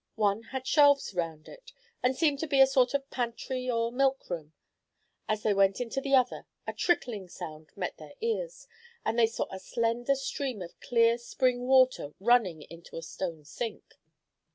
[0.15, 4.31] One had shelves round it, and seemed to be a sort of pantry or milk
[4.31, 4.53] room.
[5.29, 8.65] As they went into the other, a trickling sound met their ears,
[9.05, 13.99] and they saw a slender stream of clear spring water running into a stone sink.